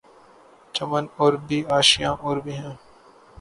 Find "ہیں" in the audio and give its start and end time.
2.53-2.75